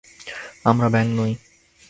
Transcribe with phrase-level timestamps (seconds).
[0.65, 1.31] আমরা ব্যাঙ নই।